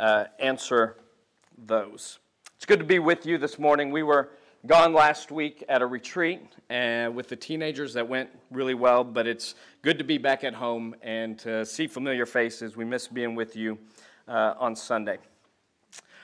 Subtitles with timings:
[0.00, 0.96] uh, answer
[1.56, 2.18] those.
[2.56, 3.90] It's good to be with you this morning.
[3.90, 4.30] We were
[4.66, 9.26] gone last week at a retreat and with the teenagers that went really well, but
[9.26, 12.76] it's good to be back at home and to see familiar faces.
[12.76, 13.78] We miss being with you
[14.26, 15.18] uh, on Sunday.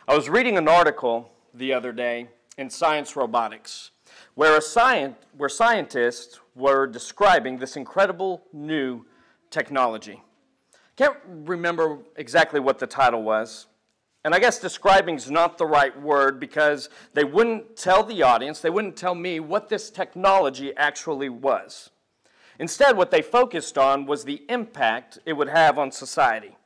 [0.08, 2.28] I was reading an article the other day
[2.58, 3.92] in Science Robotics
[4.34, 9.04] where, a science, where scientists were describing this incredible new
[9.50, 10.22] technology.
[10.96, 13.66] Can't remember exactly what the title was.
[14.24, 18.60] And I guess describing is not the right word because they wouldn't tell the audience,
[18.60, 21.90] they wouldn't tell me what this technology actually was.
[22.58, 26.56] Instead, what they focused on was the impact it would have on society.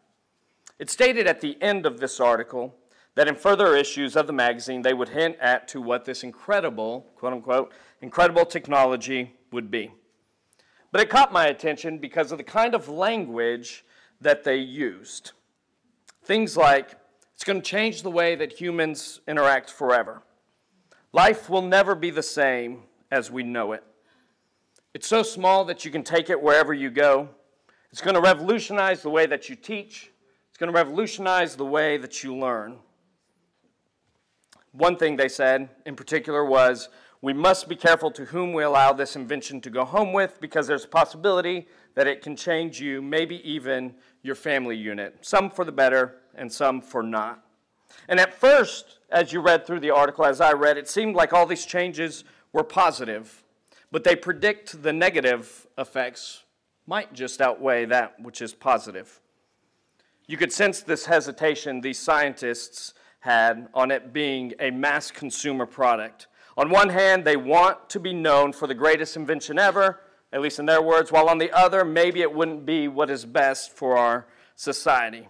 [0.79, 2.75] It stated at the end of this article
[3.15, 7.07] that in further issues of the magazine, they would hint at to what this incredible,
[7.17, 9.91] quote unquote, incredible technology would be.
[10.93, 13.85] But it caught my attention because of the kind of language
[14.21, 15.33] that they used.
[16.25, 16.97] Things like,
[17.35, 20.23] it's going to change the way that humans interact forever.
[21.13, 23.85] Life will never be the same as we know it.
[24.95, 27.29] It's so small that you can take it wherever you go.
[27.93, 30.11] It's going to revolutionize the way that you teach.
[30.49, 32.79] It's going to revolutionize the way that you learn.
[34.73, 36.89] One thing they said in particular was
[37.27, 40.69] we must be careful to whom we allow this invention to go home with because
[40.69, 45.65] there's a possibility that it can change you, maybe even your family unit, some for
[45.65, 47.43] the better and some for not.
[48.09, 51.33] And at first, as you read through the article, as I read, it seemed like
[51.33, 53.43] all these changes were positive,
[53.91, 56.45] but they predict the negative effects
[56.87, 59.21] might just outweigh that which is positive.
[60.29, 66.29] You could sense this hesitation these scientists had on it being a mass consumer product.
[66.57, 70.01] On one hand, they want to be known for the greatest invention ever,
[70.33, 73.25] at least in their words, while on the other, maybe it wouldn't be what is
[73.27, 75.29] best for our society.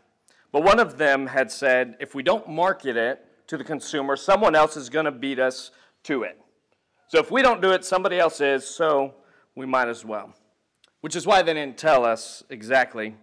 [0.52, 4.54] But one of them had said, if we don't market it to the consumer, someone
[4.54, 5.70] else is going to beat us
[6.04, 6.40] to it.
[7.08, 9.14] So if we don't do it, somebody else is, so
[9.54, 10.32] we might as well.
[11.00, 13.16] Which is why they didn't tell us exactly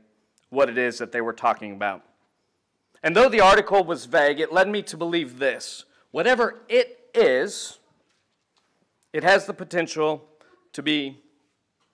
[0.50, 2.04] what it is that they were talking about.
[3.02, 7.80] And though the article was vague, it led me to believe this whatever it is,
[9.14, 10.26] it has the potential
[10.74, 11.22] to be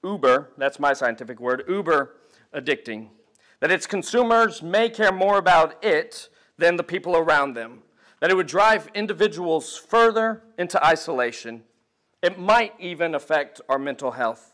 [0.04, 2.16] uber, that's my scientific word, uber
[2.56, 3.10] addicting.
[3.60, 7.84] That its consumers may care more about it than the people around them.
[8.22, 11.64] That it would drive individuals further into isolation.
[12.22, 14.54] It might even affect our mental health.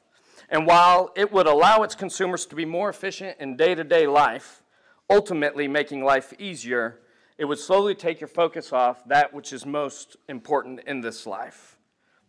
[0.49, 4.07] And while it would allow its consumers to be more efficient in day to day
[4.07, 4.63] life,
[5.09, 6.99] ultimately making life easier,
[7.37, 11.74] it would slowly take your focus off that which is most important in this life.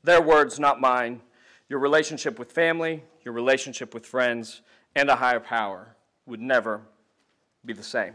[0.07, 1.21] Their words, not mine.
[1.69, 4.63] Your relationship with family, your relationship with friends,
[4.95, 5.97] and a higher power
[6.27, 6.83] would never
[7.65, 8.15] be the same.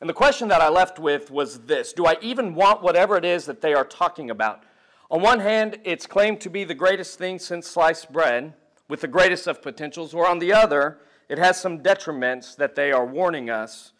[0.00, 3.24] And the question that I left with was this Do I even want whatever it
[3.24, 4.64] is that they are talking about?
[5.12, 8.52] On one hand, it's claimed to be the greatest thing since sliced bread,
[8.88, 10.98] with the greatest of potentials, or on the other,
[11.28, 13.92] it has some detriments that they are warning us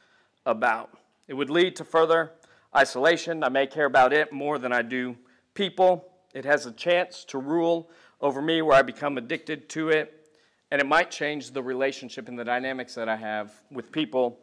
[0.45, 0.91] about.
[1.29, 2.33] It would lead to further
[2.77, 3.45] isolation.
[3.45, 5.17] I may care about it more than I do
[5.55, 6.09] people.
[6.32, 10.28] It has a chance to rule over me where I become addicted to it.
[10.70, 14.38] And it might change the relationship and the dynamics that I have with people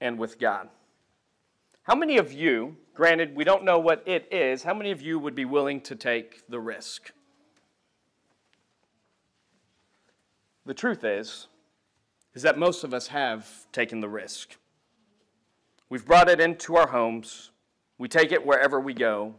[0.00, 0.68] and with God.
[1.82, 5.18] How many of you, granted we don't know what it is, how many of you
[5.18, 7.12] would be willing to take the risk?
[10.66, 11.46] The truth is,
[12.34, 14.56] is that most of us have taken the risk.
[15.88, 17.50] We've brought it into our homes,
[17.98, 19.34] we take it wherever we go,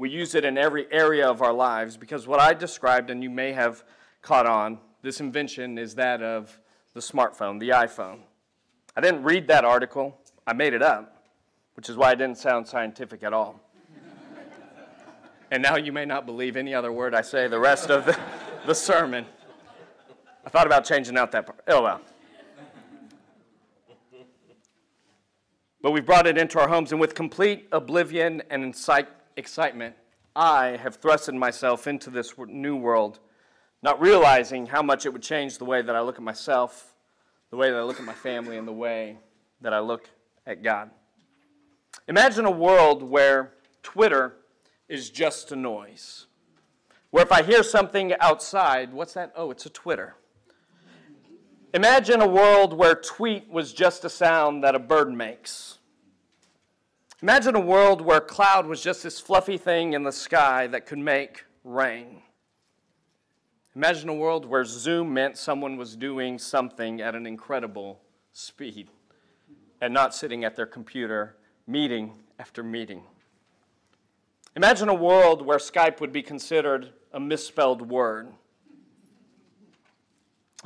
[0.00, 3.28] we use it in every area of our lives because what I described, and you
[3.28, 3.84] may have
[4.22, 6.58] caught on, this invention is that of
[6.94, 8.20] the smartphone, the iPhone.
[8.96, 11.22] I didn't read that article, I made it up,
[11.74, 13.60] which is why it didn't sound scientific at all.
[15.50, 18.18] and now you may not believe any other word I say the rest of the,
[18.66, 19.26] the sermon.
[20.46, 21.60] I thought about changing out that part.
[21.68, 22.00] Oh well.
[25.82, 28.74] But we've brought it into our homes, and with complete oblivion and
[29.36, 29.96] excitement,
[30.34, 33.18] I have thrusted myself into this new world,
[33.82, 36.94] not realizing how much it would change the way that I look at myself,
[37.50, 39.18] the way that I look at my family, and the way
[39.60, 40.08] that I look
[40.46, 40.90] at God.
[42.06, 44.36] Imagine a world where Twitter
[44.88, 46.26] is just a noise.
[47.10, 49.32] Where if I hear something outside, what's that?
[49.34, 50.14] Oh, it's a Twitter.
[51.74, 55.78] Imagine a world where tweet was just a sound that a bird makes.
[57.22, 60.98] Imagine a world where cloud was just this fluffy thing in the sky that could
[60.98, 62.22] make rain.
[63.76, 68.00] Imagine a world where Zoom meant someone was doing something at an incredible
[68.32, 68.88] speed.
[69.82, 71.36] and not sitting at their computer
[71.66, 73.02] meeting after meeting.
[74.54, 78.28] Imagine a world where Skype would be considered a misspelled word.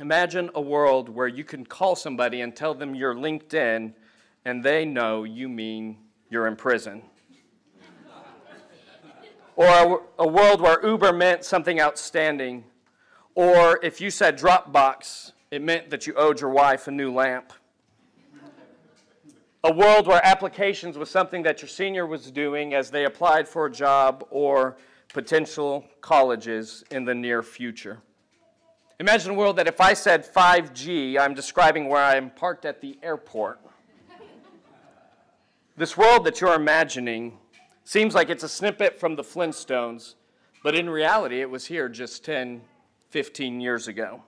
[0.01, 3.93] Imagine a world where you can call somebody and tell them you're LinkedIn
[4.43, 5.97] and they know you mean
[6.29, 7.01] you're in prison.
[9.55, 12.63] or a, a, world where Uber meant something outstanding.
[13.35, 17.53] Or if you said Dropbox, it meant that you owed your wife a new lamp.
[19.63, 23.65] A world where applications was something that your senior was doing as they applied for
[23.65, 24.77] a job or
[25.11, 27.99] potential colleges in the near future.
[28.99, 32.97] Imagine a world that if I said 5G, I'm describing where I'm parked at the
[33.01, 33.59] airport.
[35.77, 37.37] This world that you're imagining
[37.83, 40.15] seems like it's a snippet from the Flintstones,
[40.63, 42.61] but in reality, it was here just 10,
[43.09, 44.23] 15 years ago.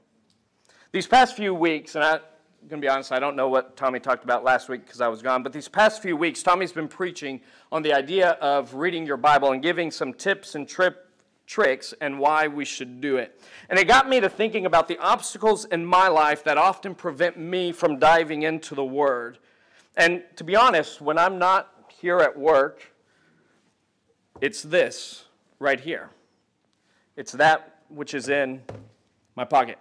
[0.92, 2.20] These past few weeks, and I'm
[2.68, 5.08] going to be honest, I don't know what Tommy talked about last week because I
[5.08, 7.40] was gone, but these past few weeks, Tommy's been preaching
[7.72, 11.10] on the idea of reading your Bible and giving some tips and trip,
[11.46, 13.42] tricks and why we should do it.
[13.70, 17.38] And it got me to thinking about the obstacles in my life that often prevent
[17.38, 19.38] me from diving into the Word.
[19.98, 22.94] And to be honest, when I'm not here at work,
[24.40, 25.26] it's this
[25.60, 26.12] right here.
[27.16, 28.62] It's that which is in
[29.36, 29.80] my pocket.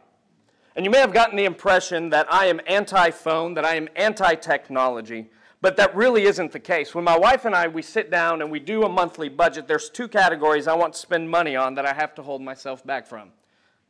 [0.74, 3.88] And you may have gotten the impression that I am anti phone, that I am
[3.94, 5.30] anti technology,
[5.60, 6.94] but that really isn't the case.
[6.94, 9.90] When my wife and I we sit down and we do a monthly budget, there's
[9.90, 13.06] two categories I want to spend money on that I have to hold myself back
[13.06, 13.32] from.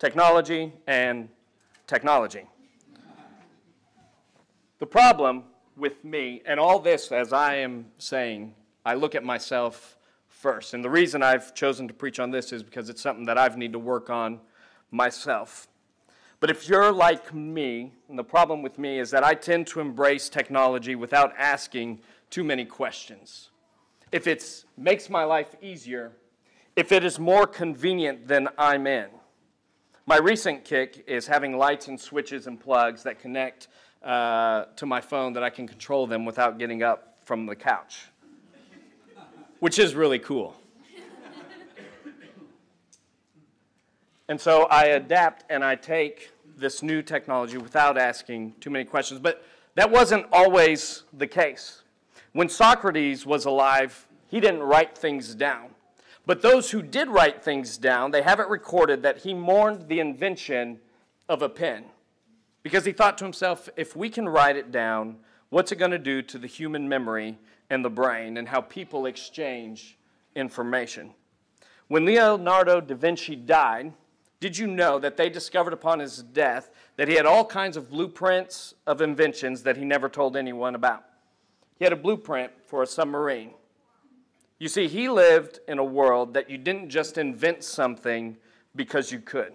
[0.00, 1.28] Technology and
[1.86, 2.46] technology.
[4.80, 5.44] The problem
[5.76, 6.42] with me.
[6.46, 9.96] And all this, as I am saying, I look at myself
[10.28, 10.74] first.
[10.74, 13.56] And the reason I've chosen to preach on this is because it's something that I've
[13.56, 14.40] need to work on
[14.90, 15.68] myself.
[16.38, 19.80] But if you're like me, and the problem with me is that I tend to
[19.80, 22.00] embrace technology without asking
[22.30, 23.50] too many questions.
[24.12, 26.12] If it makes my life easier,
[26.76, 29.08] if it is more convenient than I'm in.
[30.04, 33.68] My recent kick is having lights and switches and plugs that connect
[34.06, 38.06] uh, to my phone that I can control them without getting up from the couch,
[39.58, 40.56] which is really cool.
[44.28, 49.18] and so I adapt and I take this new technology without asking too many questions.
[49.18, 49.44] But
[49.74, 51.82] that wasn't always the case.
[52.32, 55.70] When Socrates was alive, he didn't write things down.
[56.26, 59.98] But those who did write things down, they have it recorded that he mourned the
[59.98, 60.78] invention
[61.28, 61.86] of a pen.
[62.66, 65.18] Because he thought to himself, if we can write it down,
[65.50, 67.38] what's it going to do to the human memory
[67.70, 69.96] and the brain and how people exchange
[70.34, 71.14] information?
[71.86, 73.92] When Leonardo da Vinci died,
[74.40, 77.88] did you know that they discovered upon his death that he had all kinds of
[77.88, 81.04] blueprints of inventions that he never told anyone about?
[81.78, 83.54] He had a blueprint for a submarine.
[84.58, 88.36] You see, he lived in a world that you didn't just invent something
[88.74, 89.52] because you could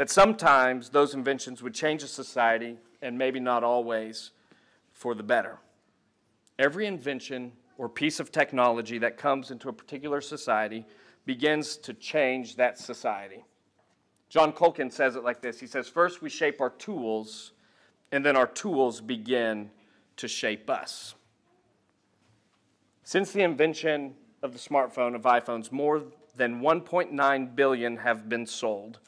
[0.00, 4.30] that sometimes those inventions would change a society and maybe not always
[4.92, 5.58] for the better.
[6.58, 10.86] Every invention or piece of technology that comes into a particular society
[11.26, 13.44] begins to change that society.
[14.30, 17.52] John Culkin says it like this He says, First, we shape our tools,
[18.10, 19.70] and then our tools begin
[20.16, 21.14] to shape us.
[23.04, 26.04] Since the invention of the smartphone, of iPhones, more
[26.36, 28.98] than 1.9 billion have been sold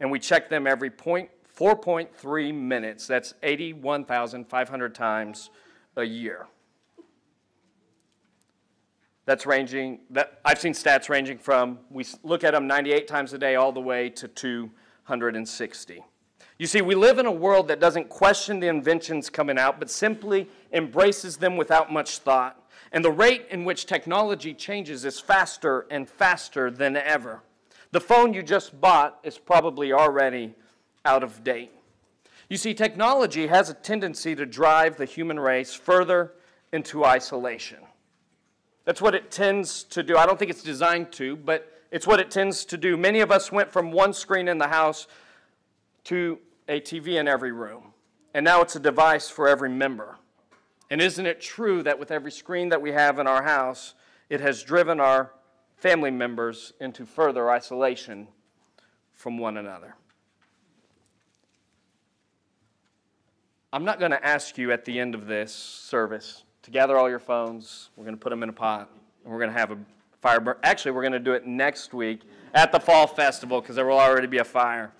[0.00, 3.06] and we check them every point, 4.3 minutes.
[3.06, 5.50] That's 81,500 times
[5.96, 6.46] a year.
[9.26, 13.38] That's ranging, that, I've seen stats ranging from, we look at them 98 times a
[13.38, 16.04] day all the way to 260.
[16.58, 19.90] You see, we live in a world that doesn't question the inventions coming out, but
[19.90, 22.68] simply embraces them without much thought.
[22.90, 27.42] And the rate in which technology changes is faster and faster than ever.
[27.90, 30.54] The phone you just bought is probably already
[31.04, 31.72] out of date.
[32.48, 36.32] You see, technology has a tendency to drive the human race further
[36.72, 37.78] into isolation.
[38.84, 40.16] That's what it tends to do.
[40.16, 42.96] I don't think it's designed to, but it's what it tends to do.
[42.96, 45.06] Many of us went from one screen in the house
[46.04, 47.92] to a TV in every room,
[48.34, 50.16] and now it's a device for every member.
[50.90, 53.94] And isn't it true that with every screen that we have in our house,
[54.30, 55.32] it has driven our
[55.78, 58.28] family members into further isolation
[59.12, 59.94] from one another.
[63.72, 67.08] I'm not going to ask you at the end of this service to gather all
[67.08, 67.90] your phones.
[67.96, 68.90] We're going to put them in a pot,
[69.22, 69.78] and we're going to have a
[70.20, 70.56] fire burn.
[70.62, 72.22] Actually, we're going to do it next week
[72.54, 74.90] at the Fall Festival because there will already be a fire.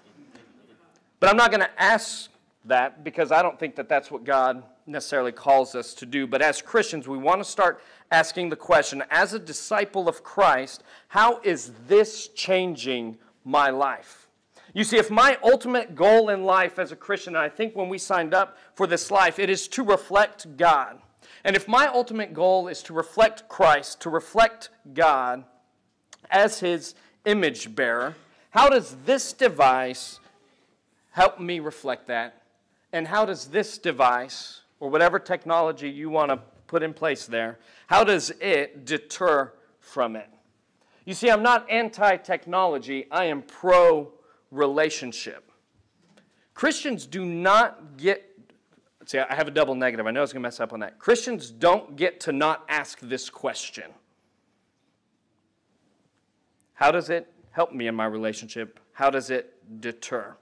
[1.19, 2.31] But I'm not going to ask
[2.67, 6.27] that because I don't think that that's what God necessarily calls us to do.
[6.27, 7.81] But as Christians, we want to start
[8.11, 14.29] asking the question as a disciple of Christ, how is this changing my life?
[14.75, 17.99] You see, if my ultimate goal in life as a Christian, I think when we
[17.99, 20.99] signed up for this life, it is to reflect God.
[21.45, 25.45] And if my ultimate goal is to reflect Christ, to reflect God
[26.31, 28.15] as his image bearer,
[28.51, 30.21] how does this device
[31.13, 32.43] help me reflect that?
[32.93, 37.59] And how does this device, or whatever technology you want to put in place there,
[37.89, 40.29] how does it deter from it?
[41.05, 44.13] You see, I'm not anti technology, I am pro
[44.53, 45.51] relationship.
[46.55, 48.25] Christians do not get,
[49.07, 50.07] see, I have a double negative.
[50.07, 50.99] I know I was going to mess up on that.
[50.99, 53.91] Christians don't get to not ask this question
[56.75, 58.79] How does it help me in my relationship?
[58.93, 60.37] How does it deter?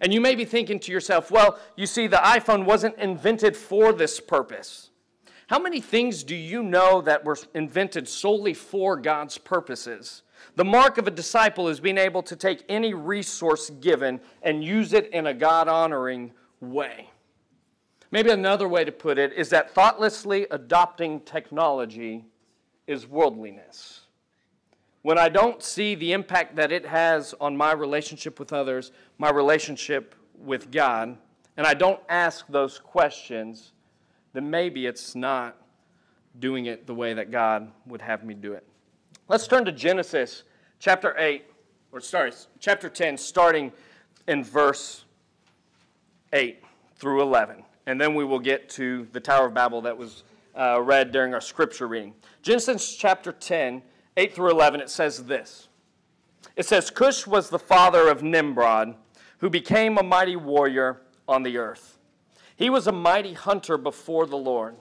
[0.00, 3.92] And you may be thinking to yourself, well, you see, the iPhone wasn't invented for
[3.92, 4.90] this purpose.
[5.46, 10.22] How many things do you know that were invented solely for God's purposes?
[10.56, 14.92] The mark of a disciple is being able to take any resource given and use
[14.92, 17.10] it in a God honoring way.
[18.10, 22.24] Maybe another way to put it is that thoughtlessly adopting technology
[22.86, 24.02] is worldliness.
[25.02, 29.30] When I don't see the impact that it has on my relationship with others, my
[29.30, 31.18] relationship with God,
[31.58, 33.73] and I don't ask those questions,
[34.34, 35.56] then maybe it's not
[36.38, 38.66] doing it the way that God would have me do it.
[39.28, 40.42] Let's turn to Genesis
[40.78, 41.44] chapter 8,
[41.92, 43.72] or sorry, chapter 10, starting
[44.26, 45.04] in verse
[46.32, 46.62] 8
[46.96, 47.64] through 11.
[47.86, 50.24] And then we will get to the Tower of Babel that was
[50.54, 52.14] uh, read during our scripture reading.
[52.42, 53.82] Genesis chapter 10
[54.16, 55.68] 8 through 11, it says this
[56.56, 58.94] It says, Cush was the father of Nimrod,
[59.38, 61.93] who became a mighty warrior on the earth.
[62.56, 64.76] He was a mighty hunter before the Lord.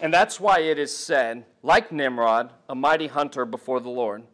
[0.00, 4.24] And that's why it is said, like Nimrod, a mighty hunter before the Lord.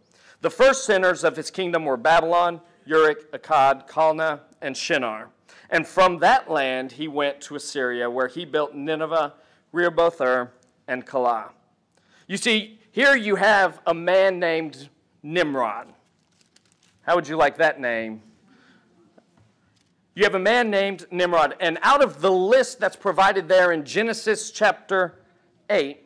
[0.40, 5.28] The first sinners of his kingdom were Babylon, Uruk, Akkad, Calneh, and Shinar.
[5.70, 9.34] And from that land he went to Assyria, where he built Nineveh,
[9.70, 10.20] Rehoboth,
[10.88, 11.50] and Calah.
[12.26, 14.88] You see, here you have a man named
[15.22, 15.92] Nimrod.
[17.02, 18.22] How would you like that name?
[20.14, 21.56] You have a man named Nimrod.
[21.58, 25.20] And out of the list that's provided there in Genesis chapter
[25.70, 25.98] 8,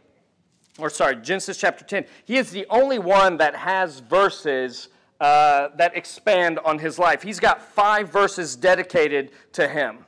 [0.79, 4.89] or sorry, Genesis chapter 10, he is the only one that has verses
[5.21, 7.23] uh, that expand on his life.
[7.23, 10.05] He's got five verses dedicated to him.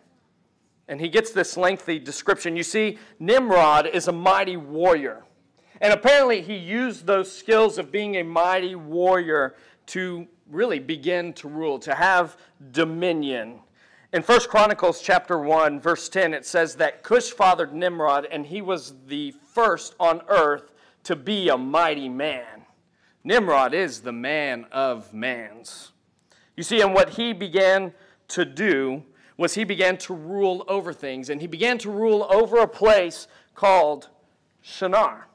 [0.86, 2.56] And he gets this lengthy description.
[2.56, 5.24] You see, Nimrod is a mighty warrior.
[5.80, 9.54] And apparently, he used those skills of being a mighty warrior
[9.86, 12.36] to really begin to rule, to have
[12.70, 13.60] dominion.
[14.12, 18.62] In 1 Chronicles chapter 1, verse 10, it says that Cush fathered Nimrod, and he
[18.62, 20.72] was the first on earth
[21.04, 22.64] to be a mighty man.
[23.22, 25.92] Nimrod is the man of mans.
[26.56, 27.92] You see, and what he began
[28.28, 29.02] to do
[29.36, 33.28] was he began to rule over things, and he began to rule over a place
[33.54, 34.08] called
[34.62, 35.28] Shinar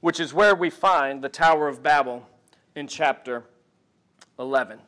[0.00, 2.26] which is where we find the Tower of Babel
[2.74, 3.44] in chapter
[4.38, 4.78] 11.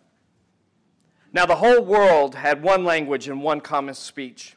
[1.33, 4.57] Now, the whole world had one language and one common speech.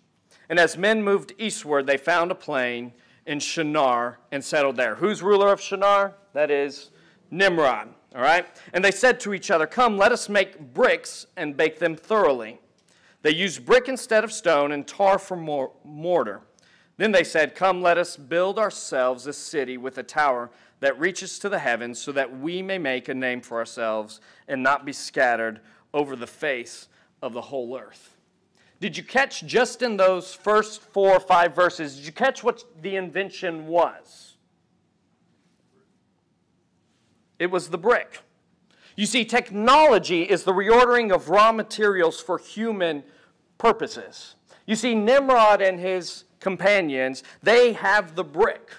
[0.49, 2.91] And as men moved eastward, they found a plain
[3.25, 4.95] in Shinar and settled there.
[4.95, 6.13] Who's ruler of Shinar?
[6.33, 6.91] That is
[7.31, 7.89] Nimrod.
[8.13, 8.45] All right?
[8.73, 12.59] And they said to each other, Come, let us make bricks and bake them thoroughly.
[13.21, 16.41] They used brick instead of stone and tar for mortar.
[16.97, 20.51] Then they said, Come, let us build ourselves a city with a tower
[20.81, 24.61] that reaches to the heavens, so that we may make a name for ourselves and
[24.61, 25.61] not be scattered
[25.95, 26.89] over the face
[27.23, 28.17] of the whole earth.
[28.81, 32.63] Did you catch just in those first four or five verses, did you catch what
[32.81, 34.35] the invention was?
[37.39, 38.19] It was the brick.
[38.97, 43.03] You see, technology is the reordering of raw materials for human
[43.57, 44.35] purposes.
[44.65, 48.71] You see, Nimrod and his companions, they have the brick.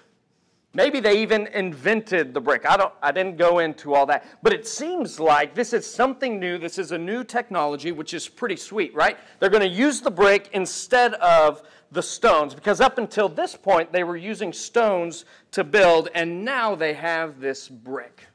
[0.77, 2.67] Maybe they even invented the brick.
[2.67, 4.27] I, don't, I didn't go into all that.
[4.43, 6.59] But it seems like this is something new.
[6.59, 9.17] This is a new technology, which is pretty sweet, right?
[9.41, 13.91] They're going to use the brick instead of the stones because up until this point,
[13.91, 18.27] they were using stones to build, and now they have this brick.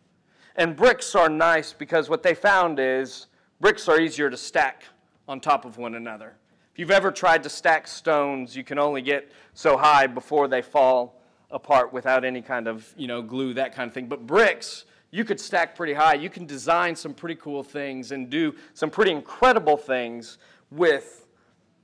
[0.55, 3.27] And bricks are nice because what they found is
[3.59, 4.85] bricks are easier to stack
[5.27, 6.33] on top of one another.
[6.73, 10.63] If you've ever tried to stack stones, you can only get so high before they
[10.63, 11.20] fall
[11.51, 14.07] apart without any kind of, you know, glue, that kind of thing.
[14.07, 16.13] But bricks, you could stack pretty high.
[16.13, 20.37] You can design some pretty cool things and do some pretty incredible things
[20.69, 21.27] with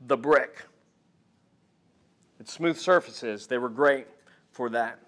[0.08, 0.66] the brick.
[2.40, 3.48] It's smooth surfaces.
[3.48, 4.08] They were great
[4.52, 5.00] for that.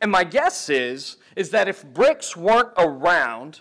[0.00, 3.60] And my guess is, is that if bricks weren't around,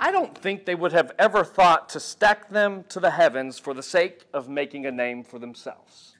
[0.00, 3.74] I don't think they would have ever thought to stack them to the heavens for
[3.74, 6.11] the sake of making a name for themselves.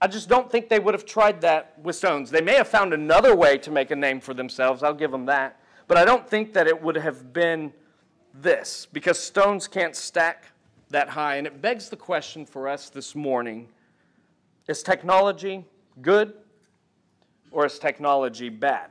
[0.00, 2.30] I just don't think they would have tried that with stones.
[2.30, 5.26] They may have found another way to make a name for themselves, I'll give them
[5.26, 5.60] that.
[5.88, 7.72] But I don't think that it would have been
[8.32, 10.52] this, because stones can't stack
[10.90, 11.36] that high.
[11.36, 13.68] And it begs the question for us this morning
[14.68, 15.64] is technology
[16.00, 16.32] good
[17.50, 18.90] or is technology bad?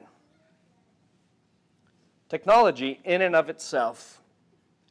[2.28, 4.22] Technology, in and of itself,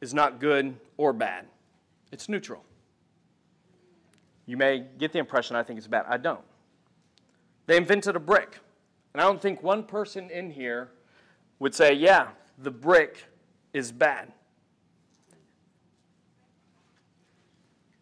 [0.01, 1.45] is not good or bad,
[2.11, 2.63] it's neutral.
[4.49, 6.05] You may get the impression I think it's bad.
[6.09, 6.41] I don't.
[7.67, 8.57] They invented a brick.
[9.13, 10.89] And I don't think one person in here
[11.59, 13.25] would say, yeah, the brick
[13.73, 14.31] is bad.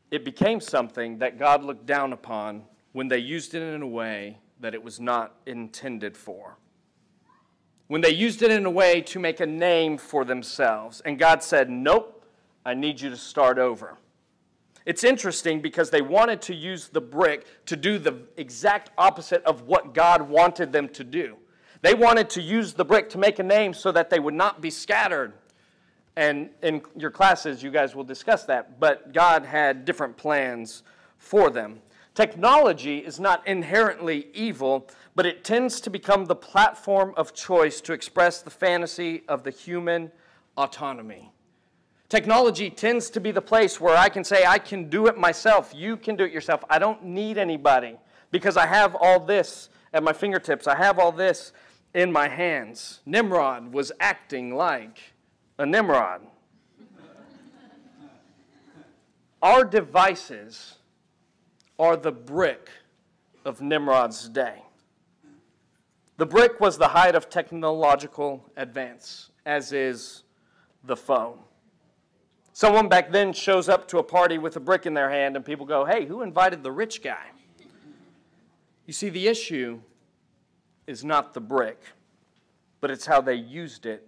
[0.10, 2.63] It became something that God looked down upon
[2.94, 6.56] when they used it in a way that it was not intended for.
[7.88, 11.01] When they used it in a way to make a name for themselves.
[11.01, 12.25] And God said, Nope,
[12.66, 13.98] I need you to start over.
[14.88, 19.63] It's interesting because they wanted to use the brick to do the exact opposite of
[19.63, 21.36] what God wanted them to do.
[21.82, 24.62] They wanted to use the brick to make a name so that they would not
[24.62, 25.34] be scattered.
[26.15, 28.79] And in your classes, you guys will discuss that.
[28.79, 30.84] But God had different plans
[31.17, 31.82] for them.
[32.15, 37.91] Technology is not inherently evil, but it tends to become the platform of choice to
[37.91, 40.13] express the fantasy of the human
[40.56, 41.34] autonomy.
[42.10, 45.74] Technology tends to be the place where I can say, I can do it myself.
[45.76, 46.64] You can do it yourself.
[46.70, 47.98] I don't need anybody
[48.32, 50.68] because I have all this at my fingertips.
[50.68, 51.52] I have all this
[51.94, 53.02] in my hands.
[53.06, 55.00] Nimrod was acting like
[55.58, 56.22] a Nimrod.
[59.42, 60.76] Our devices
[61.78, 62.70] are the brick
[63.44, 64.64] of Nimrod's day.
[66.18, 70.24] The brick was the height of technological advance, as is
[70.84, 71.39] the phone.
[72.58, 75.46] Someone back then shows up to a party with a brick in their hand, and
[75.46, 77.28] people go, Hey, who invited the rich guy?
[78.88, 79.80] You see, the issue
[80.88, 81.80] is not the brick,
[82.82, 84.08] but it's how they used it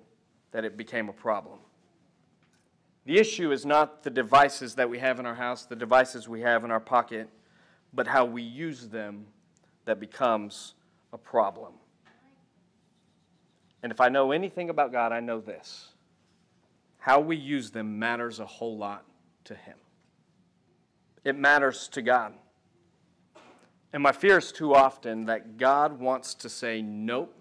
[0.49, 1.59] that it became a problem.
[3.05, 6.41] The issue is not the devices that we have in our house, the devices we
[6.41, 7.29] have in our pocket,
[7.93, 9.27] but how we use them
[9.85, 10.73] that becomes
[11.13, 11.73] a problem.
[13.83, 15.89] And if I know anything about God, I know this
[16.99, 19.05] how we use them matters a whole lot
[19.45, 19.75] to Him.
[21.23, 22.33] It matters to God.
[23.91, 27.33] And my fear is too often that God wants to say, Nope,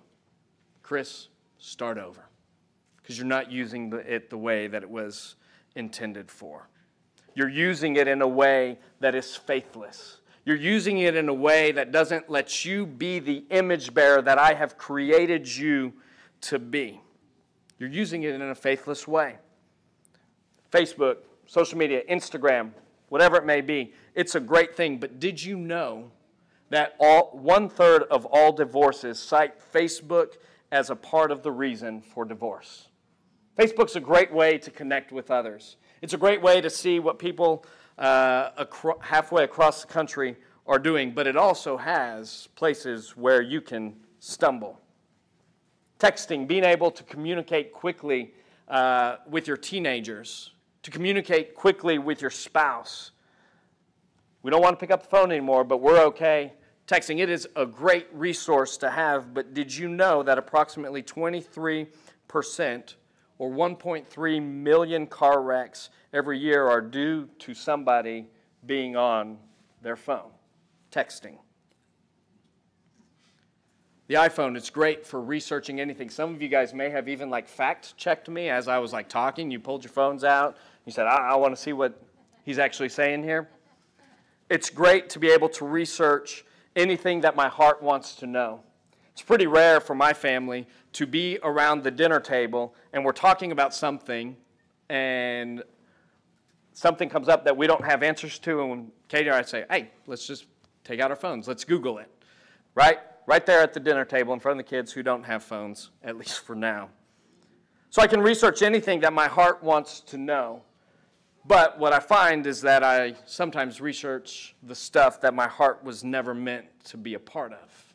[0.82, 2.24] Chris, start over.
[2.96, 5.36] Because you're not using it the way that it was
[5.74, 6.68] intended for.
[7.34, 10.20] You're using it in a way that is faithless.
[10.44, 14.38] You're using it in a way that doesn't let you be the image bearer that
[14.38, 15.92] I have created you
[16.42, 17.00] to be.
[17.78, 19.36] You're using it in a faithless way.
[20.70, 22.70] Facebook, social media, Instagram,
[23.08, 24.98] whatever it may be, it's a great thing.
[24.98, 26.10] But did you know
[26.70, 30.34] that all, one third of all divorces cite Facebook
[30.70, 32.88] as a part of the reason for divorce?
[33.58, 35.76] Facebook's a great way to connect with others.
[36.00, 37.64] It's a great way to see what people
[37.98, 43.60] uh, acro- halfway across the country are doing, but it also has places where you
[43.60, 44.80] can stumble.
[45.98, 48.32] Texting, being able to communicate quickly
[48.68, 50.52] uh, with your teenagers,
[50.88, 53.10] to communicate quickly with your spouse.
[54.42, 56.54] We don't want to pick up the phone anymore, but we're okay
[56.86, 57.18] texting.
[57.20, 61.86] It is a great resource to have, but did you know that approximately 23%
[63.38, 68.26] or 1.3 million car wrecks every year are due to somebody
[68.64, 69.36] being on
[69.82, 70.30] their phone,
[70.90, 71.36] texting?
[74.08, 76.08] The iPhone, it's great for researching anything.
[76.08, 79.10] Some of you guys may have even like fact checked me as I was like
[79.10, 79.50] talking.
[79.50, 80.56] You pulled your phones out.
[80.88, 82.00] You said, I, I want to see what
[82.44, 83.50] he's actually saying here.
[84.48, 86.46] It's great to be able to research
[86.76, 88.60] anything that my heart wants to know.
[89.12, 93.52] It's pretty rare for my family to be around the dinner table and we're talking
[93.52, 94.34] about something
[94.88, 95.62] and
[96.72, 99.90] something comes up that we don't have answers to, and Katie or I say, hey,
[100.06, 100.46] let's just
[100.84, 102.10] take out our phones, let's Google it.
[102.74, 102.96] Right?
[103.26, 105.90] right there at the dinner table in front of the kids who don't have phones,
[106.02, 106.88] at least for now.
[107.90, 110.62] So I can research anything that my heart wants to know.
[111.48, 116.04] But what I find is that I sometimes research the stuff that my heart was
[116.04, 117.94] never meant to be a part of.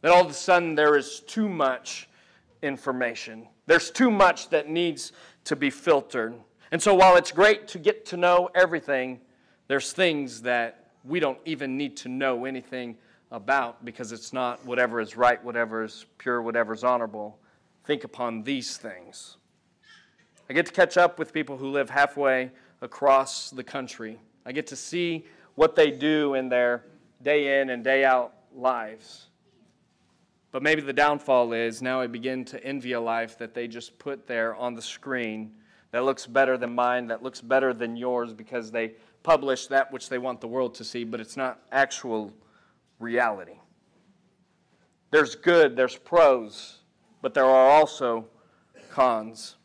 [0.00, 2.08] That all of a sudden there is too much
[2.62, 3.46] information.
[3.66, 5.12] There's too much that needs
[5.44, 6.34] to be filtered.
[6.72, 9.20] And so while it's great to get to know everything,
[9.68, 12.96] there's things that we don't even need to know anything
[13.32, 17.38] about because it's not whatever is right, whatever is pure, whatever is honorable.
[17.84, 19.36] Think upon these things.
[20.48, 22.50] I get to catch up with people who live halfway
[22.82, 24.18] across the country.
[24.44, 26.84] I get to see what they do in their
[27.22, 29.28] day in and day out lives.
[30.52, 33.98] But maybe the downfall is now I begin to envy a life that they just
[33.98, 35.52] put there on the screen
[35.90, 40.08] that looks better than mine, that looks better than yours because they publish that which
[40.08, 42.32] they want the world to see, but it's not actual
[42.98, 43.58] reality.
[45.10, 46.80] There's good, there's pros,
[47.22, 48.26] but there are also
[48.90, 49.56] cons.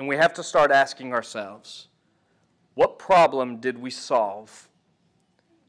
[0.00, 1.88] And we have to start asking ourselves
[2.72, 4.70] what problem did we solve?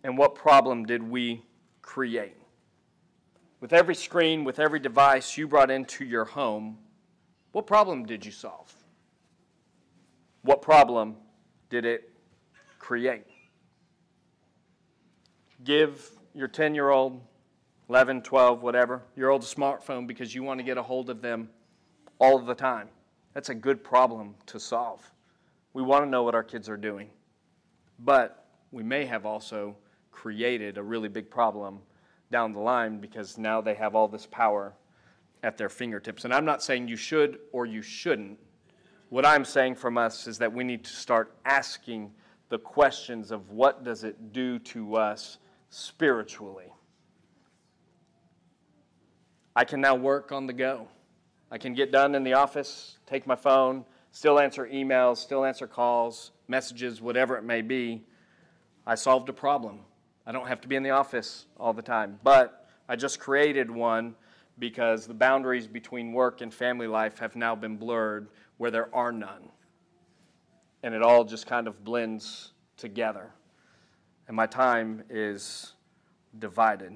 [0.06, 1.44] And what problem did we
[1.82, 2.38] create?
[3.60, 6.78] With every screen, with every device you brought into your home,
[7.52, 8.74] what problem did you solve?
[10.44, 11.18] What problem
[11.70, 12.10] did it
[12.80, 13.26] create?
[15.66, 17.20] Give your 10 year old,
[17.90, 21.50] 11, 12, whatever, your old smartphone because you want to get a hold of them
[22.18, 22.88] all the time.
[23.34, 25.10] That's a good problem to solve.
[25.74, 27.10] We want to know what our kids are doing.
[28.00, 29.76] But we may have also
[30.12, 31.80] created a really big problem
[32.32, 34.74] down the line because now they have all this power
[35.44, 36.26] at their fingertips.
[36.26, 38.38] And I'm not saying you should or you shouldn't.
[39.10, 42.12] What I'm saying from us is that we need to start asking
[42.50, 45.38] the questions of what does it do to us
[45.70, 46.72] spiritually.
[49.56, 50.88] I can now work on the go.
[51.52, 55.68] I can get done in the office, take my phone, still answer emails, still answer
[55.68, 58.04] calls, messages, whatever it may be.
[58.88, 59.80] I solved a problem.
[60.26, 63.70] I don't have to be in the office all the time, but I just created
[63.70, 64.16] one
[64.60, 69.12] because the boundaries between work and family life have now been blurred where there are
[69.12, 69.50] none.
[70.84, 73.32] And it all just kind of blends together.
[74.28, 75.74] And my time is
[76.40, 76.94] divided.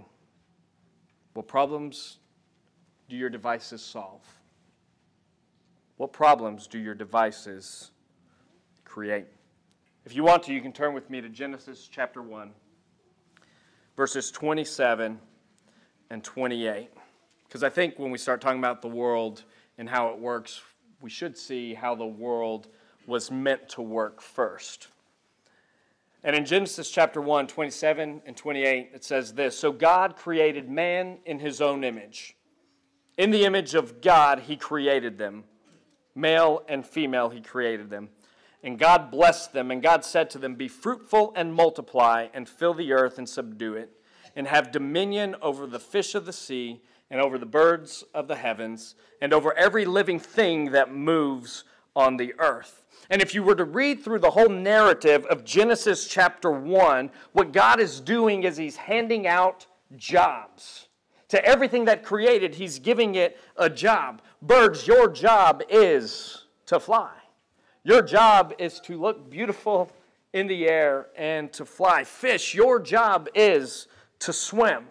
[1.34, 2.20] What problems
[3.10, 4.22] do your devices solve?
[5.98, 7.92] What problems do your devices
[8.84, 9.28] create?
[10.04, 12.52] If you want to, you can turn with me to Genesis chapter 1,
[13.96, 15.18] verses 27
[16.10, 16.90] and 28.
[17.48, 19.46] Because I think when we start talking about the world
[19.78, 20.62] and how it works,
[21.00, 22.68] we should see how the world
[23.08, 24.90] was meant to work first.
[26.26, 31.20] And in Genesis chapter 1, 27 and 28, it says this So God created man
[31.26, 32.36] in his own image.
[33.18, 35.46] In the image of God, he created them.
[36.16, 38.10] Male and female, he created them.
[38.64, 42.74] And God blessed them, and God said to them, Be fruitful and multiply, and fill
[42.74, 43.92] the earth and subdue it,
[44.36, 48.36] and have dominion over the fish of the sea, and over the birds of the
[48.36, 51.64] heavens, and over every living thing that moves
[51.96, 52.84] on the earth.
[53.10, 57.54] And if you were to read through the whole narrative of Genesis chapter 1, what
[57.54, 60.88] God is doing is He's handing out jobs.
[61.30, 64.22] To everything that created, He's giving it a job.
[64.46, 67.12] Birds, your job is to fly.
[67.84, 69.92] Your job is to look beautiful
[70.34, 72.04] in the air and to fly.
[72.04, 73.88] Fish, your job is
[74.20, 74.86] to swim.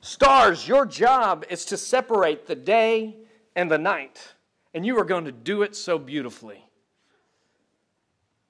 [0.00, 3.14] Stars, your job is to separate the day
[3.54, 4.34] and the night.
[4.74, 6.64] And you are going to do it so beautifully.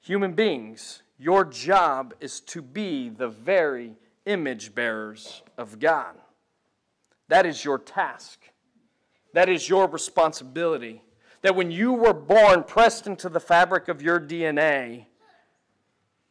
[0.01, 3.93] Human beings, your job is to be the very
[4.25, 6.15] image bearers of God.
[7.29, 8.41] That is your task.
[9.33, 11.03] That is your responsibility.
[11.43, 15.07] That when you were born, pressed into the fabric of your DNA,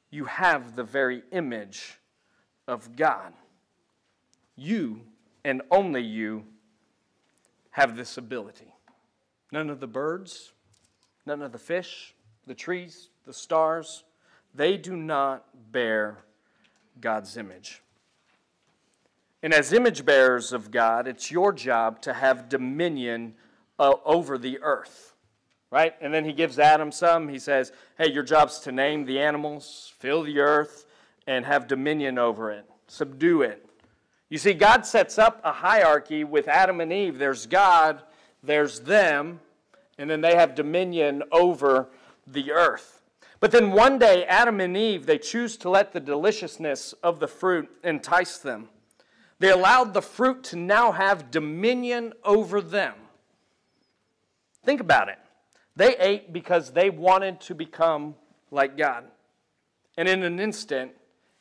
[0.09, 1.97] you have the very image
[2.67, 3.33] of God.
[4.55, 5.01] You
[5.43, 6.45] and only you
[7.71, 8.73] have this ability.
[9.51, 10.53] None of the birds,
[11.25, 12.13] none of the fish,
[12.45, 14.03] the trees, the stars,
[14.53, 16.19] they do not bear
[16.99, 17.81] God's image.
[19.43, 23.33] And as image bearers of God, it's your job to have dominion
[23.79, 25.15] uh, over the earth.
[25.71, 25.95] Right?
[26.01, 27.29] And then he gives Adam some.
[27.29, 30.85] He says, Hey, your job's to name the animals, fill the earth,
[31.27, 33.65] and have dominion over it, subdue it.
[34.29, 37.17] You see, God sets up a hierarchy with Adam and Eve.
[37.17, 38.01] There's God,
[38.43, 39.39] there's them,
[39.97, 41.89] and then they have dominion over
[42.25, 43.01] the earth.
[43.39, 47.27] But then one day, Adam and Eve, they choose to let the deliciousness of the
[47.27, 48.69] fruit entice them.
[49.41, 52.93] They allowed the fruit to now have dominion over them.
[54.63, 55.17] Think about it.
[55.75, 58.13] They ate because they wanted to become
[58.51, 59.05] like God.
[59.97, 60.91] And in an instant,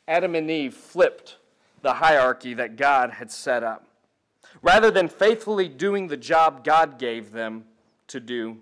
[0.07, 1.37] Adam and Eve flipped
[1.83, 3.85] the hierarchy that God had set up.
[4.63, 7.65] Rather than faithfully doing the job God gave them
[8.07, 8.57] to do,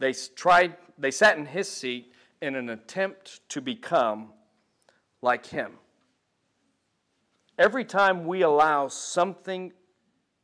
[0.00, 4.32] they tried they sat in his seat in an attempt to become
[5.22, 5.74] like him.
[7.60, 9.70] Every time we allow something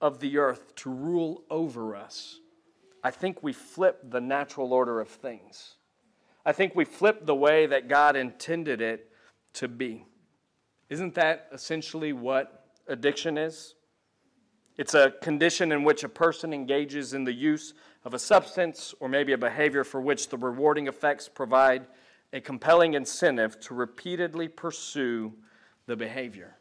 [0.02, 2.40] of the earth to rule over us,
[3.02, 5.76] I think we flip the natural order of things.
[6.44, 9.10] I think we flip the way that God intended it
[9.54, 10.04] to be.
[10.90, 13.74] Isn't that essentially what addiction is?
[14.76, 17.72] It's a condition in which a person engages in the use
[18.04, 21.86] of a substance or maybe a behavior for which the rewarding effects provide
[22.34, 25.32] a compelling incentive to repeatedly pursue
[25.86, 26.56] the behavior.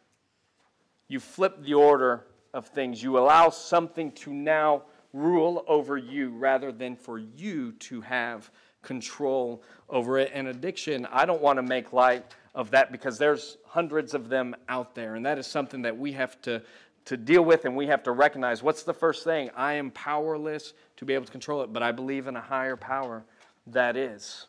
[1.08, 3.02] You flip the order of things.
[3.04, 8.50] You allow something to now rule over you rather than for you to have
[8.82, 10.32] control over it.
[10.34, 14.56] And addiction, I don't want to make light of that because there's hundreds of them
[14.70, 15.16] out there.
[15.16, 16.62] And that is something that we have to,
[17.06, 18.64] to deal with and we have to recognize.
[18.64, 19.50] What's the first thing?
[19.56, 22.78] I am powerless to be able to control it, but I believe in a higher
[22.78, 23.24] power
[23.68, 24.48] that is.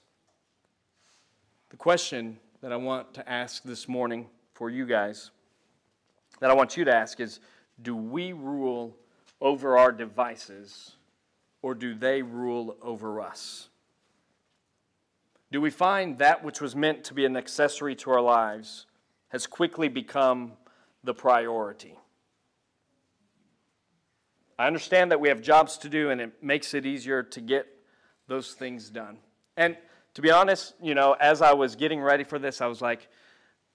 [1.70, 5.30] The question that I want to ask this morning for you guys,
[6.40, 7.40] that I want you to ask is
[7.80, 8.96] do we rule
[9.40, 10.92] over our devices
[11.62, 13.68] or do they rule over us?
[15.52, 18.86] Do we find that which was meant to be an accessory to our lives
[19.28, 20.52] has quickly become
[21.04, 21.94] the priority?
[24.58, 27.66] I understand that we have jobs to do and it makes it easier to get
[28.26, 29.18] those things done.
[29.56, 29.76] And
[30.14, 33.08] to be honest, you know, as I was getting ready for this, I was like,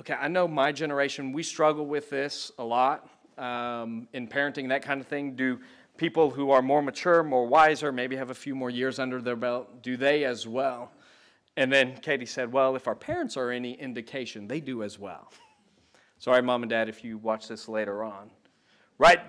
[0.02, 4.82] okay, I know my generation, we struggle with this a lot um, in parenting, that
[4.82, 5.36] kind of thing.
[5.36, 5.60] Do
[5.96, 9.36] people who are more mature, more wiser, maybe have a few more years under their
[9.36, 10.92] belt, do they as well?
[11.56, 15.32] And then Katie said, Well, if our parents are any indication, they do as well.
[16.18, 18.32] Sorry, mom and dad, if you watch this later on.
[18.98, 19.20] Right?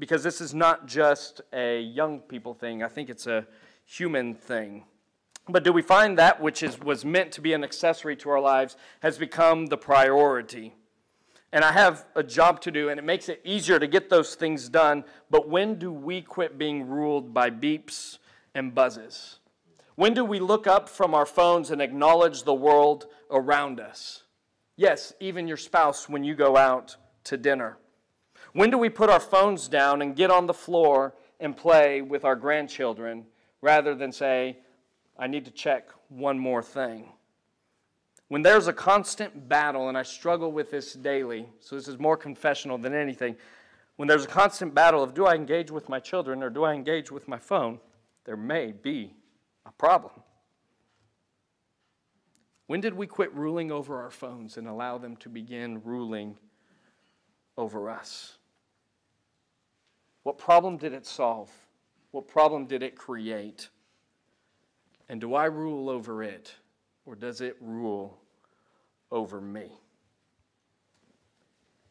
[0.00, 3.46] Because this is not just a young people thing, I think it's a
[3.84, 4.84] human thing.
[5.48, 8.40] But do we find that which is, was meant to be an accessory to our
[8.40, 10.74] lives has become the priority?
[11.52, 14.34] And I have a job to do, and it makes it easier to get those
[14.34, 15.04] things done.
[15.30, 18.18] But when do we quit being ruled by beeps
[18.54, 19.38] and buzzes?
[19.94, 24.24] When do we look up from our phones and acknowledge the world around us?
[24.76, 27.78] Yes, even your spouse when you go out to dinner.
[28.52, 32.24] When do we put our phones down and get on the floor and play with
[32.24, 33.24] our grandchildren
[33.60, 34.58] rather than say,
[35.18, 37.08] I need to check one more thing?
[38.28, 42.16] When there's a constant battle, and I struggle with this daily, so this is more
[42.16, 43.36] confessional than anything.
[43.96, 46.74] When there's a constant battle of do I engage with my children or do I
[46.74, 47.80] engage with my phone,
[48.24, 49.14] there may be
[49.66, 50.12] a problem.
[52.66, 56.36] When did we quit ruling over our phones and allow them to begin ruling
[57.56, 58.36] over us?
[60.22, 61.50] What problem did it solve?
[62.10, 63.70] What problem did it create?
[65.08, 66.54] And do I rule over it,
[67.06, 68.18] or does it rule
[69.10, 69.70] over me?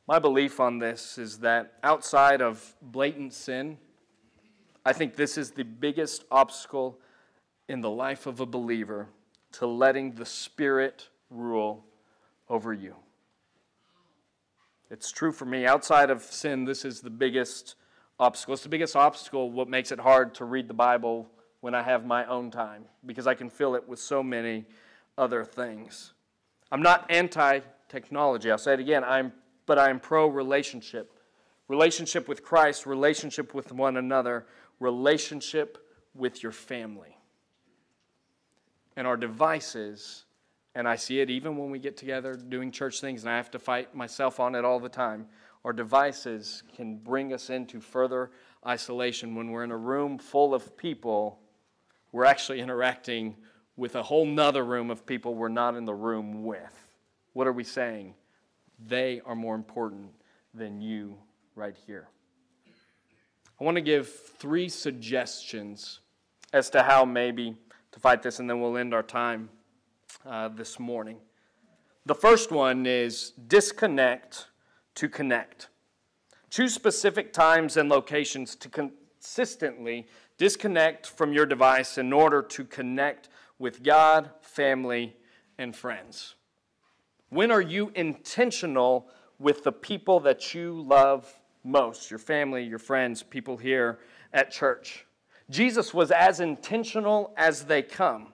[0.07, 3.77] My belief on this is that outside of blatant sin,
[4.85, 6.99] I think this is the biggest obstacle
[7.67, 9.09] in the life of a believer
[9.53, 11.83] to letting the Spirit rule
[12.47, 12.95] over you.
[14.89, 15.65] It's true for me.
[15.65, 17.75] Outside of sin, this is the biggest
[18.19, 18.53] obstacle.
[18.53, 21.27] It's the biggest obstacle, what makes it hard to read the Bible
[21.61, 24.65] when I have my own time, because I can fill it with so many
[25.17, 26.13] other things.
[26.71, 28.51] I'm not anti technology.
[28.51, 29.33] I'll say it again, I'm,
[29.65, 31.11] but I'm pro relationship.
[31.67, 34.45] Relationship with Christ, relationship with one another,
[34.79, 35.77] relationship
[36.13, 37.17] with your family
[38.97, 40.25] and our devices,
[40.75, 43.51] and I see it even when we get together doing church things, and I have
[43.51, 45.27] to fight myself on it all the time.
[45.63, 48.31] Our devices can bring us into further
[48.65, 49.35] isolation.
[49.35, 51.39] When we're in a room full of people,
[52.11, 53.35] we're actually interacting
[53.75, 56.87] with a whole nother room of people we're not in the room with.
[57.33, 58.15] What are we saying?
[58.87, 60.09] They are more important
[60.53, 61.17] than you
[61.55, 62.09] right here.
[63.59, 65.99] I want to give three suggestions
[66.53, 67.55] as to how maybe
[67.91, 69.49] to fight this, and then we'll end our time
[70.25, 71.17] uh, this morning.
[72.05, 74.47] The first one is disconnect
[74.95, 75.69] to connect.
[76.49, 83.29] Choose specific times and locations to consistently disconnect from your device in order to connect
[83.59, 85.15] with God, family,
[85.57, 86.35] and friends.
[87.29, 92.09] When are you intentional with the people that you love most?
[92.09, 93.99] Your family, your friends, people here
[94.33, 95.05] at church.
[95.49, 98.33] Jesus was as intentional as they come.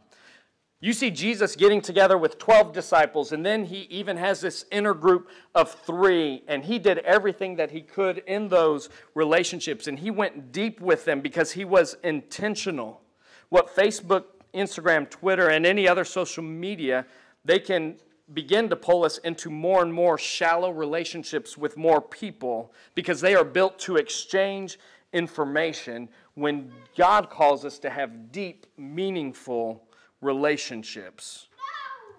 [0.83, 4.93] You see Jesus getting together with 12 disciples, and then he even has this inner
[4.93, 10.11] group of three, and he did everything that he could in those relationships, and he
[10.11, 12.99] went deep with them because he was intentional.
[13.47, 17.05] What Facebook, Instagram, Twitter, and any other social media,
[17.45, 17.95] they can
[18.33, 23.35] begin to pull us into more and more shallow relationships with more people because they
[23.35, 24.77] are built to exchange
[25.13, 29.87] information when God calls us to have deep, meaningful
[30.23, 31.47] relationships.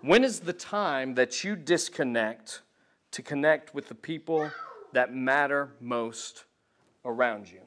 [0.03, 2.63] When is the time that you disconnect
[3.13, 4.51] to connect with the people
[4.93, 6.45] that matter most
[7.05, 7.61] around you?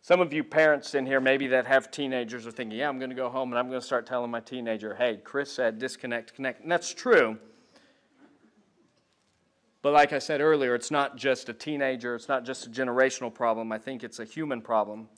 [0.00, 3.10] Some of you parents in here, maybe that have teenagers, are thinking, yeah, I'm going
[3.10, 6.32] to go home and I'm going to start telling my teenager, hey, Chris said disconnect,
[6.32, 6.62] connect.
[6.62, 7.36] And that's true.
[9.82, 13.34] But like I said earlier, it's not just a teenager, it's not just a generational
[13.34, 13.70] problem.
[13.72, 15.08] I think it's a human problem.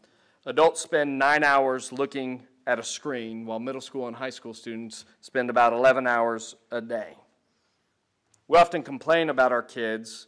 [0.46, 5.06] Adults spend nine hours looking at a screen, while middle school and high school students
[5.22, 7.14] spend about 11 hours a day.
[8.46, 10.26] We often complain about our kids.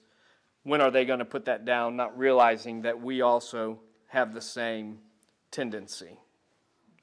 [0.63, 1.97] When are they going to put that down?
[1.97, 5.01] Not realizing that we also have the same
[5.51, 6.19] tendency.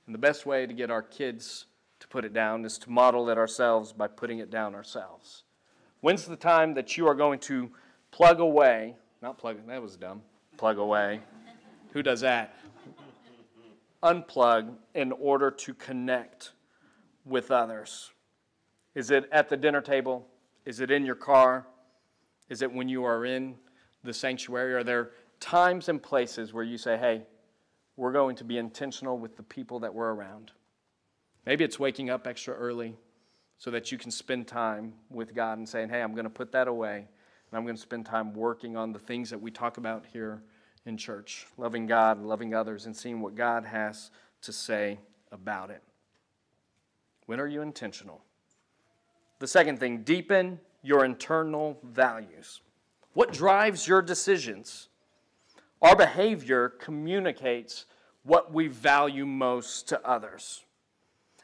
[0.08, 1.68] And the best way to get our kids
[2.00, 5.44] to put it down is to model it ourselves by putting it down ourselves.
[6.02, 7.70] When's the time that you are going to
[8.10, 8.96] plug away?
[9.22, 10.24] Not plug, that was dumb.
[10.58, 11.22] Plug away.
[11.94, 12.57] Who does that?
[14.08, 16.52] Unplug in order to connect
[17.26, 18.12] with others.
[18.96, 20.28] Is it at the dinner table?
[20.66, 21.68] Is it in your car?
[22.50, 23.56] Is it when you are in
[24.04, 24.74] the sanctuary?
[24.74, 27.24] Are there times and places where you say, hey,
[27.96, 30.52] we're going to be intentional with the people that we're around.
[31.46, 32.96] Maybe it's waking up extra early
[33.58, 36.52] so that you can spend time with God and saying, hey, I'm going to put
[36.52, 39.78] that away and I'm going to spend time working on the things that we talk
[39.78, 40.44] about here
[40.88, 44.10] in church loving God, loving others, and seeing what God has
[44.42, 45.00] to say
[45.32, 45.84] about it.
[47.26, 48.22] When are you intentional?
[49.40, 52.62] The second thing, deepen your internal values.
[53.14, 54.88] What drives your decisions?
[55.82, 57.86] Our behavior communicates
[58.24, 60.64] what we value most to others.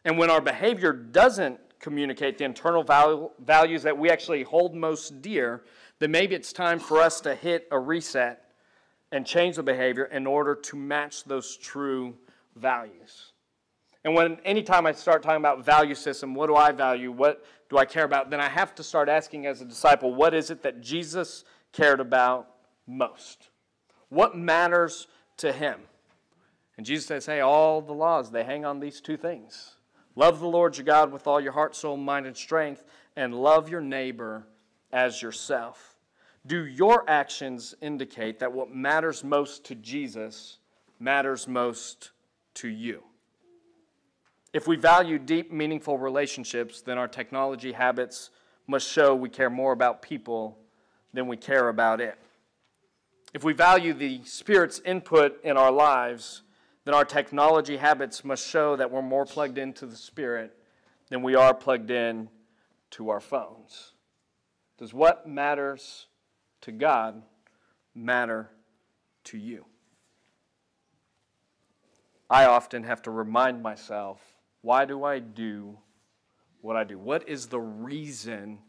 [0.06, 5.22] And when our behavior doesn't communicate the internal val- values that we actually hold most
[5.22, 5.64] dear,
[6.00, 8.43] then maybe it's time for us to hit a reset
[9.14, 12.16] and change the behavior in order to match those true
[12.56, 13.32] values.
[14.04, 17.12] And when anytime I start talking about value system, what do I value?
[17.12, 18.32] What do I care about?
[18.32, 22.00] Then I have to start asking as a disciple, what is it that Jesus cared
[22.00, 22.48] about
[22.88, 23.50] most?
[24.10, 25.80] What matters to him?
[26.76, 29.76] And Jesus says, hey, all the laws, they hang on these two things.
[30.16, 32.84] Love the Lord your God with all your heart, soul, mind, and strength,
[33.16, 34.48] and love your neighbor
[34.92, 35.93] as yourself.
[36.46, 40.58] Do your actions indicate that what matters most to Jesus
[41.00, 42.12] matters most
[42.56, 43.04] to you?
[44.52, 48.30] If we value deep, meaningful relationships, then our technology habits
[48.68, 50.60] must show we care more about people
[51.14, 52.18] than we care about it.
[53.34, 56.44] If we value the Spirit's input in our lives,
[56.86, 60.56] then our technology habits must show that we're more plugged into the Spirit
[61.10, 62.30] than we are plugged in
[62.92, 63.94] to our phones.
[64.78, 66.08] Does what matters
[66.64, 67.22] to God
[67.96, 68.50] matter
[69.26, 69.66] to you?
[72.30, 74.20] I often have to remind myself
[74.62, 75.78] why do I do
[76.62, 76.98] what I do?
[76.98, 78.60] What is the reason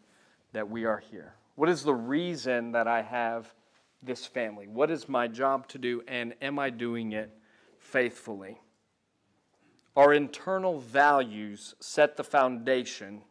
[0.53, 1.35] that we are here?
[1.55, 3.55] What is the reason that I have
[4.03, 4.67] this family?
[4.67, 7.31] What is my job to do, and am I doing it
[7.79, 8.61] faithfully?
[9.97, 13.23] Our internal values set the foundation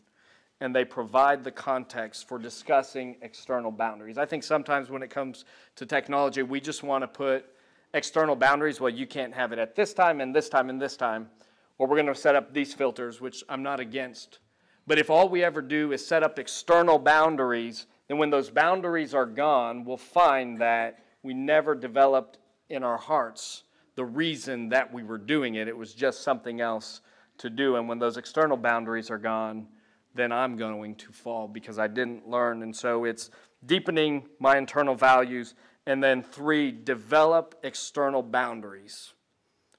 [0.63, 4.17] and they provide the context for discussing external boundaries.
[4.17, 5.43] I think sometimes when it comes
[5.76, 7.45] to technology, we just want to put
[7.93, 8.80] external boundaries.
[8.80, 11.30] Well, you can't have it at this time and this time and this time,
[11.78, 14.39] or we're going to set up these filters, which I'm not against.
[14.88, 19.13] But if all we ever do is set up external boundaries then when those boundaries
[19.13, 22.38] are gone, we'll find that we never developed
[22.69, 23.63] in our hearts
[23.95, 25.67] the reason that we were doing it.
[25.67, 27.02] It was just something else
[27.38, 27.76] to do.
[27.76, 29.67] And when those external boundaries are gone,
[30.15, 32.62] then I'm going to fall because I didn't learn.
[32.62, 33.30] And so it's
[33.65, 35.56] deepening my internal values.
[35.86, 39.13] And then three, develop external boundaries.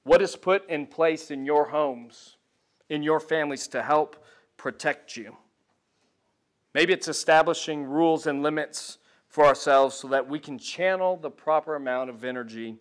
[0.02, 2.36] What is put in place in your homes,
[2.90, 4.22] in your families to help
[4.56, 5.36] protect you?
[6.74, 8.98] Maybe it's establishing rules and limits
[9.28, 12.76] for ourselves so that we can channel the proper amount of energy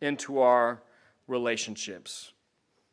[0.00, 0.82] into our
[1.26, 2.32] relationships.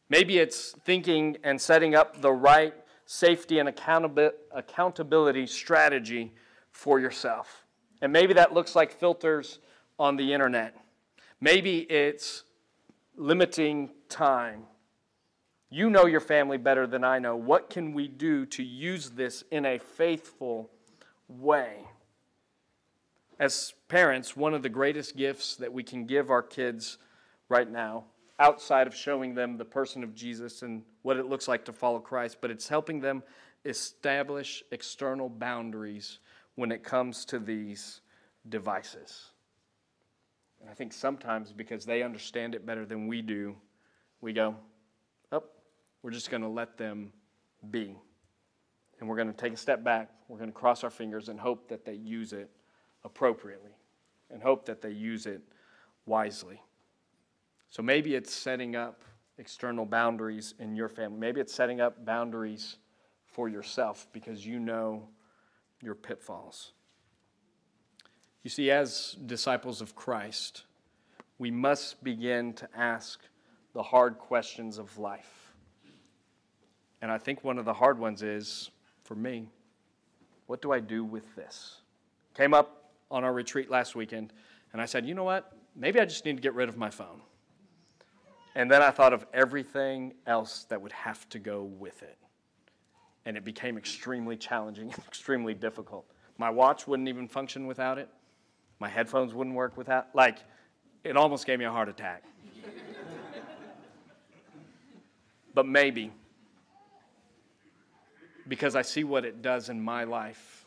[0.09, 2.73] Maybe it's thinking and setting up the right
[3.05, 6.33] safety and accountability strategy
[6.71, 7.65] for yourself.
[8.01, 9.59] And maybe that looks like filters
[9.97, 10.75] on the internet.
[11.39, 12.43] Maybe it's
[13.15, 14.65] limiting time
[15.75, 17.35] you know your family better than I know.
[17.35, 20.69] What can we do to use this in a faithful
[21.27, 21.79] way?
[23.39, 26.97] As parents, one of the greatest gifts that we can give our kids
[27.49, 28.05] right now,
[28.39, 31.99] outside of showing them the person of Jesus and what it looks like to follow
[31.99, 33.23] Christ, but it's helping them
[33.63, 36.19] establish external boundaries
[36.55, 38.01] when it comes to these
[38.49, 39.31] devices.
[40.61, 43.55] And I think sometimes because they understand it better than we do,
[44.21, 44.55] we go,
[45.31, 45.43] oh,
[46.01, 47.11] we're just going to let them
[47.69, 47.95] be.
[48.99, 50.09] And we're going to take a step back.
[50.27, 52.49] We're going to cross our fingers and hope that they use it
[53.03, 53.71] appropriately
[54.31, 55.41] and hope that they use it
[56.05, 56.61] wisely.
[57.69, 59.03] So maybe it's setting up
[59.37, 61.19] external boundaries in your family.
[61.19, 62.77] Maybe it's setting up boundaries
[63.25, 65.09] for yourself because you know
[65.81, 66.71] your pitfalls.
[68.43, 70.63] You see, as disciples of Christ,
[71.37, 73.19] we must begin to ask
[73.73, 75.53] the hard questions of life.
[77.01, 78.69] And I think one of the hard ones is,
[79.03, 79.49] for me,
[80.47, 81.81] what do I do with this?
[82.35, 84.31] Came up on our retreat last weekend,
[84.71, 85.51] and I said, you know what?
[85.75, 87.21] Maybe I just need to get rid of my phone.
[88.55, 92.17] And then I thought of everything else that would have to go with it.
[93.25, 96.05] And it became extremely challenging and extremely difficult.
[96.37, 98.09] My watch wouldn't even function without it.
[98.79, 100.39] My headphones wouldn't work without like
[101.03, 102.23] it almost gave me a heart attack.
[105.53, 106.11] but maybe
[108.47, 110.65] because I see what it does in my life.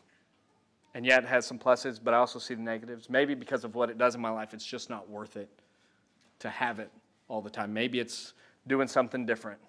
[0.95, 3.09] And yet it has some pluses, but I also see the negatives.
[3.09, 5.49] Maybe because of what it does in my life, it's just not worth it
[6.39, 6.91] to have it
[7.29, 7.71] all the time.
[7.73, 8.33] Maybe it's
[8.67, 9.59] doing something different.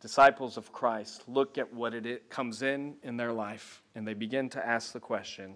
[0.00, 4.50] Disciples of Christ look at what it comes in in their life and they begin
[4.50, 5.54] to ask the question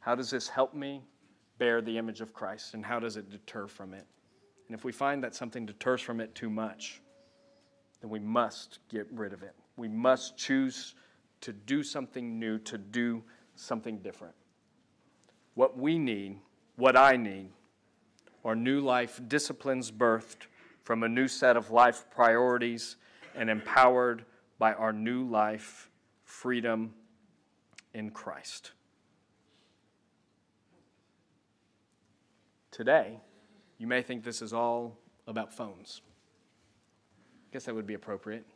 [0.00, 1.02] how does this help me
[1.58, 4.06] bear the image of Christ and how does it deter from it?
[4.68, 7.00] And if we find that something deters from it too much,
[8.00, 9.54] then we must get rid of it.
[9.76, 10.94] We must choose
[11.42, 13.22] to do something new, to do
[13.54, 14.34] something different.
[15.54, 16.40] What we need,
[16.76, 17.50] what I need,
[18.46, 20.46] are new life disciplines birthed
[20.84, 22.94] from a new set of life priorities
[23.34, 24.24] and empowered
[24.56, 25.90] by our new life
[26.22, 26.94] freedom
[27.92, 28.70] in Christ.
[32.70, 33.18] Today,
[33.78, 36.02] you may think this is all about phones.
[37.50, 38.46] I guess that would be appropriate.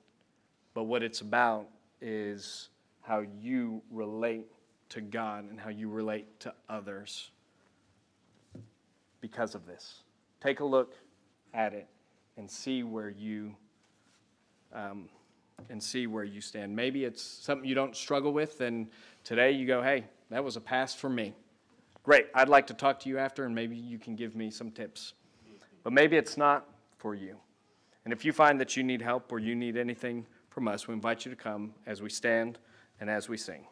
[0.72, 1.68] But what it's about
[2.00, 2.68] is
[3.00, 4.46] how you relate
[4.90, 7.32] to God and how you relate to others
[9.20, 10.02] because of this.
[10.40, 10.94] Take a look
[11.52, 11.88] at it
[12.36, 13.54] and see where you
[14.72, 15.08] um,
[15.68, 16.74] and see where you stand.
[16.74, 18.88] Maybe it's something you don't struggle with, and
[19.24, 21.34] today you go, "Hey, that was a pass for me."
[22.02, 22.26] Great.
[22.34, 25.12] I'd like to talk to you after, and maybe you can give me some tips.
[25.82, 26.66] But maybe it's not
[26.96, 27.36] for you.
[28.04, 30.94] And if you find that you need help or you need anything from us, we
[30.94, 32.58] invite you to come as we stand
[33.00, 33.66] and as we sing.